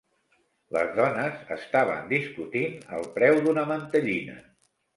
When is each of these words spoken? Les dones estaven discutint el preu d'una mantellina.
Les 0.77 0.89
dones 0.99 1.43
estaven 1.57 2.09
discutint 2.15 2.81
el 3.01 3.07
preu 3.21 3.41
d'una 3.47 3.69
mantellina. 3.75 4.43